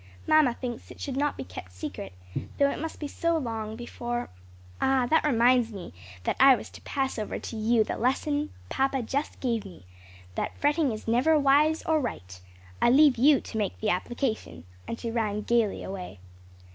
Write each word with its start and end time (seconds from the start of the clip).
Mamma 0.25 0.55
thinks 0.55 0.89
it 0.89 0.99
should 0.99 1.15
not 1.15 1.37
be 1.37 1.43
kept 1.43 1.71
secret, 1.71 2.13
though 2.57 2.71
it 2.71 2.81
must 2.81 2.99
be 2.99 3.07
so 3.07 3.37
long 3.37 3.75
before" 3.75 4.31
"Ah, 4.81 5.05
that 5.07 5.23
reminds 5.23 5.71
me 5.71 5.93
that 6.23 6.35
I 6.39 6.55
was 6.55 6.71
to 6.71 6.81
pass 6.81 7.19
over 7.19 7.37
to 7.37 7.55
you 7.55 7.83
the 7.83 7.99
lesson 7.99 8.49
papa 8.67 9.03
just 9.03 9.39
gave 9.39 9.63
me 9.63 9.85
that 10.33 10.57
fretting 10.57 10.91
is 10.91 11.07
never 11.07 11.37
wise 11.37 11.83
or 11.83 11.99
right. 11.99 12.41
I 12.81 12.89
leave 12.89 13.17
you 13.19 13.41
to 13.41 13.57
make 13.59 13.79
the 13.79 13.89
application," 13.91 14.63
and 14.87 14.99
she 14.99 15.11
ran 15.11 15.41
gayly 15.41 15.83
away. 15.83 16.17